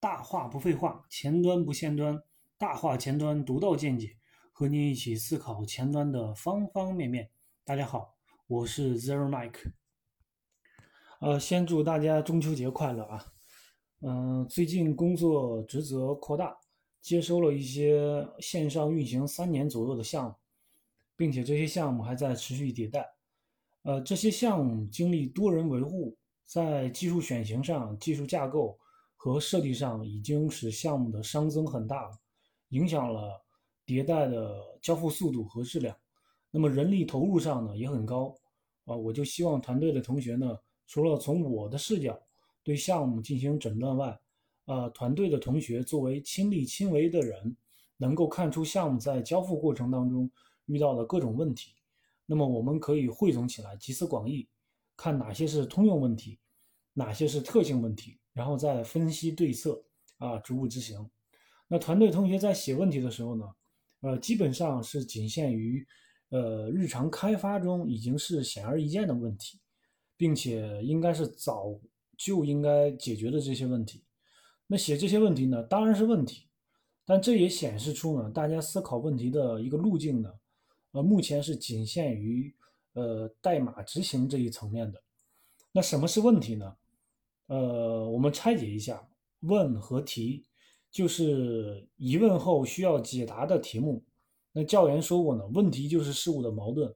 [0.00, 2.22] 大话不废话，前端不限端，
[2.56, 4.16] 大话前端独到见解，
[4.52, 7.28] 和您一起思考前端的方方面面。
[7.64, 8.14] 大家好，
[8.46, 9.72] 我是 Zero Mike。
[11.20, 13.26] 呃，先祝大家中秋节快乐啊！
[14.02, 16.56] 嗯，最近工作职责扩大，
[17.00, 20.36] 接收了一些线上运行三年左右的项目，
[21.16, 23.04] 并且这些项目还在持续迭代。
[23.82, 26.16] 呃，这些项目经历多人维护。
[26.46, 28.78] 在技术选型上、技术架构
[29.20, 32.16] 和设计上，已经使项目的熵增很大了，
[32.68, 33.44] 影响了
[33.84, 35.94] 迭代的交付速度和质量。
[36.52, 38.32] 那么人力投入上呢，也很高
[38.84, 38.94] 啊。
[38.94, 42.16] 我就希望团队的同学呢，除了从我的视角
[42.62, 44.16] 对项目进行诊断外，
[44.66, 47.56] 呃，团队的同学作为亲力亲为的人，
[47.96, 50.30] 能够看出项目在交付过程当中
[50.66, 51.74] 遇到的各种问题。
[52.24, 54.48] 那么我们可以汇总起来，集思广益。
[54.96, 56.40] 看哪些是通用问题，
[56.98, 59.80] 哪些是特性问题，然后再分析对策
[60.16, 60.98] 啊，逐步执行。
[61.68, 63.44] 那团队同学在写问题的时候呢，
[64.00, 65.86] 呃，基本上是仅限于
[66.30, 69.60] 呃日常开发中已经是显而易见的问题，
[70.16, 71.78] 并且应该是早
[72.16, 74.02] 就应该解决的这些问题。
[74.66, 76.48] 那写这些问题呢，当然是问题，
[77.06, 80.32] 但这也显示出呢，大家思考问题的一个路径呢，
[80.90, 82.52] 呃，目前是仅限于。
[82.94, 85.00] 呃，代码执行这一层面的，
[85.70, 86.74] 那什么是问题呢？
[87.48, 89.06] 呃，我们拆解一下，
[89.40, 90.46] 问和题
[90.90, 94.02] 就是疑问后需要解答的题目。
[94.52, 96.94] 那教员说过呢，问题就是事物的矛盾。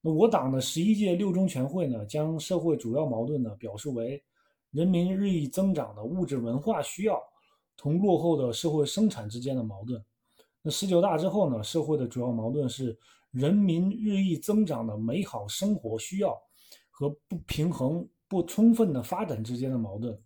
[0.00, 4.20] 那我党的十一届六中全会呢，将社会主要矛盾呢表述为
[4.70, 7.22] 人民日益增长的物质文化需要
[7.76, 10.04] 同落后的社会生产之间的矛盾。
[10.62, 12.98] 那十九大之后呢，社会的主要矛盾是。
[13.34, 16.40] 人民日益增长的美好生活需要
[16.88, 20.18] 和不平衡、不充分的发展之间的矛盾。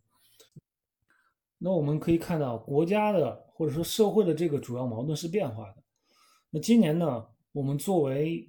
[1.58, 5.82] 那我们可以看到，国家的或者说社会的这个主要矛盾是变化的。
[6.50, 8.48] 那今年呢，我们作为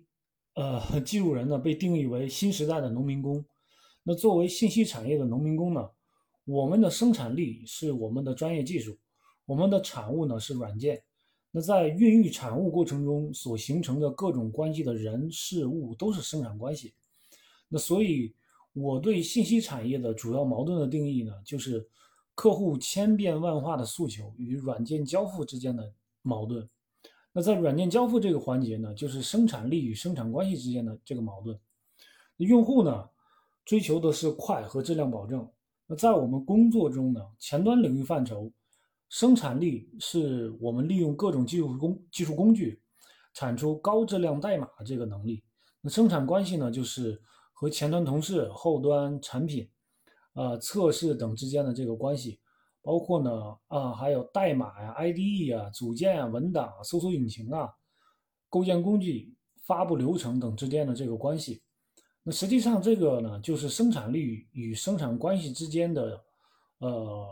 [0.53, 3.43] 呃技术人呢，被定义为新时代的农民工。
[4.03, 5.89] 那作为信息产业的农民工呢，
[6.45, 8.97] 我们的生产力是我们的专业技术，
[9.45, 11.03] 我们的产物呢是软件。
[11.51, 16.93] 那在孕育产物过程中所形成的各种关系的人事物都是生产关系。
[17.67, 18.35] 那所以，
[18.73, 21.87] 我对信息产业的主要矛盾的定义呢，就是
[22.35, 26.67] 客户千变万化的诉求与软件交付之间的矛盾。
[27.31, 31.59] 那在软件交付这个环节呢，就是生产力与生产关系之间的这个矛盾。
[32.37, 33.09] 用户呢，
[33.65, 35.47] 追求的是快和质量保证。
[35.85, 38.51] 那在我们工作中呢，前端领域范畴。
[39.11, 42.79] 生产力是我们利用各种技术工技术工具
[43.33, 45.43] 产出高质量代码这个能力。
[45.81, 47.19] 那生产关系呢，就是
[47.59, 49.69] 和前端同事、后端产品、
[50.33, 52.39] 呃测试等之间的这个关系，
[52.81, 57.69] 包括呢啊还有代码呀、IDE 啊、组件啊、文档、啊搜索引擎啊、
[58.47, 61.61] 构建工具、发布流程等之间的这个关系。
[62.23, 66.23] 那实际上这个呢，就是生产力与生产关系之间的
[66.77, 67.27] 呃。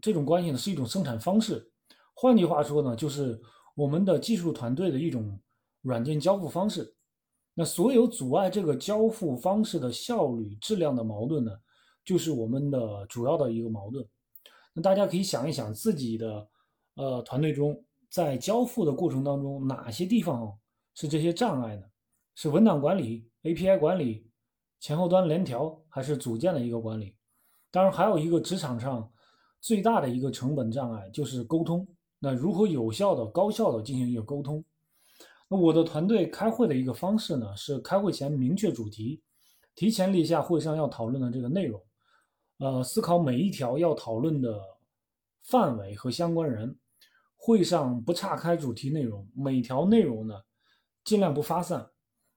[0.00, 1.72] 这种关系呢是一种生产方式，
[2.14, 3.38] 换句话说呢，就是
[3.74, 5.36] 我们的技术团队的一种
[5.82, 6.94] 软件交付方式。
[7.60, 11.50] 那所有阻碍这个交付方式的效率、质量的矛盾呢，
[12.04, 14.06] 就是我们的主要的一个矛盾。
[14.72, 16.48] 那大家可以想一想自己的
[16.94, 20.56] 呃团队中，在交付的过程当中，哪些地方
[20.94, 21.82] 是这些障碍呢？
[22.36, 24.30] 是文档管理、API 管理、
[24.78, 27.16] 前后端联调，还是组件的一个管理？
[27.72, 29.10] 当然，还有一个职场上。
[29.60, 31.84] 最大的一个成本障碍就是沟通。
[32.20, 34.64] 那如何有效的、高效的进行一个沟通？
[35.48, 39.22] 我的团队开会的一个方式呢，是开会前明确主题，
[39.74, 41.82] 提前列下会上要讨论的这个内容，
[42.58, 44.60] 呃，思考每一条要讨论的
[45.42, 46.76] 范围和相关人。
[47.40, 50.34] 会上不岔开主题内容，每条内容呢
[51.04, 51.88] 尽量不发散。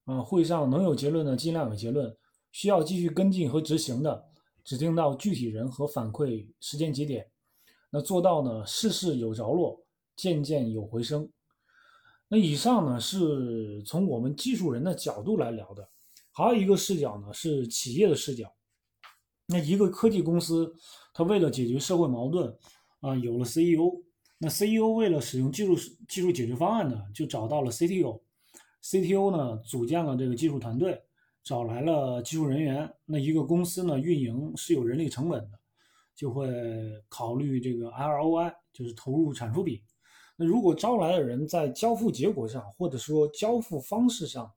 [0.06, 2.16] 啊，会上能有结论的尽量有结论，
[2.52, 4.26] 需要继续跟进和执行的。
[4.64, 7.28] 指定到具体人和反馈时间节点，
[7.90, 9.84] 那做到呢事事有着落，
[10.16, 11.28] 件件有回声。
[12.34, 15.86] 那以上呢是从我们技术人的角度来聊的，
[16.32, 18.50] 还有一个视角呢是企业的视角。
[19.48, 20.74] 那一个科技公司，
[21.14, 22.58] 它为了解决社会矛盾
[23.02, 24.02] 啊，有了 CEO。
[24.38, 25.76] 那 CEO 为了使用技术
[26.08, 28.22] 技术解决方案呢，就找到了 CTO。
[28.82, 31.04] CTO 呢组建了这个技术团队。
[31.44, 35.60] 找来了技术人员，那一个公司呢运营是有人力成本的，
[36.16, 36.48] 就会
[37.10, 39.82] 考虑这个 ROI，就是投入产出比。
[40.46, 44.52] 如果招来的人在交付结果上，或者说交付方式上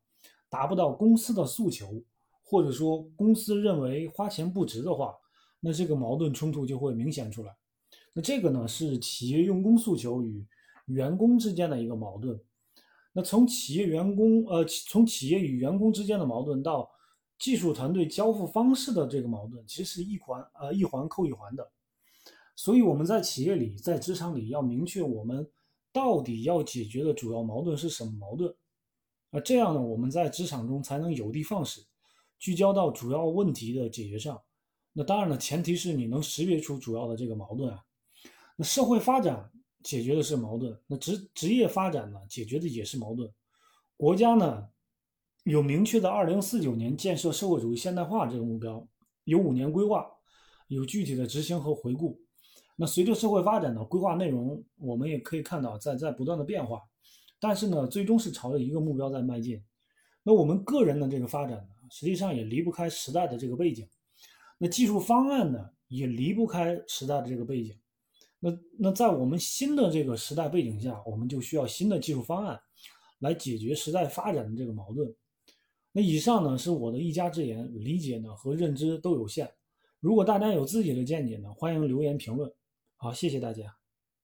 [0.49, 2.03] 达不到公司的诉求，
[2.43, 5.15] 或者说公司认为花钱不值的话，
[5.61, 7.55] 那这个矛盾冲突就会明显出来。
[8.13, 10.47] 那这个呢是企业用工诉求与
[10.87, 12.39] 员工之间的一个矛盾。
[13.13, 16.91] 那从企业员工呃从企业与员工之间的矛盾到
[17.39, 21.69] 技术团队交付方式的这个矛盾，其实一环呃一环扣一环的。
[22.57, 25.45] 所以我们在企业里在职场里要明确我们
[25.95, 28.53] 到底要解决的主要矛盾是什么矛盾。
[29.31, 31.81] 那这样呢，我们在职场中才能有的放矢，
[32.41, 34.43] 聚焦到主要问题的解决上。
[34.93, 37.81] 那当然了，前提是你能识别出主要的这个矛盾啊。
[38.57, 39.49] 那社会发展
[39.85, 43.33] 解决的是矛盾，那职职业发展呢，解决的也是矛盾。
[43.97, 44.69] 国家呢
[45.45, 48.85] 有明确的二零四九年建设社会主义现代化这个目标，
[49.25, 50.05] 有五年规划，
[50.67, 52.21] 有具体的执行和回顾。
[52.77, 56.83] 那随着社会发展的规划内容，我们也可以看到在在不断的变化。
[57.39, 59.63] 但是呢，最终是朝着一个目标在迈进。
[60.23, 63.87] 那我们个人的这个发展呢，实际上也离不开时代的这个背景。
[64.59, 67.77] 那技术方案呢，也离不开时代的这个背景。
[68.41, 72.59] 那那在我们新的这个时代背景下，我们就需要新的技术方案
[73.21, 75.15] 来解决时代发展的这个矛盾。
[75.93, 79.51] 那以上呢是我的一家之言，理解呢和认知都有限。
[80.01, 82.51] 如果大家有自己的见解呢，欢迎留言评论。
[83.05, 83.84] 好，谢谢大家。